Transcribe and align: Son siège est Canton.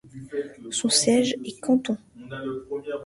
Son 0.71 0.89
siège 0.89 1.35
est 1.45 1.59
Canton. 1.59 1.95